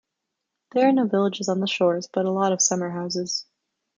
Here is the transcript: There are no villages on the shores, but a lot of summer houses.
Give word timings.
There 0.71 0.89
are 0.89 0.91
no 0.91 1.05
villages 1.05 1.47
on 1.47 1.59
the 1.59 1.67
shores, 1.67 2.09
but 2.11 2.25
a 2.25 2.31
lot 2.31 2.53
of 2.53 2.59
summer 2.59 2.89
houses. 2.89 3.45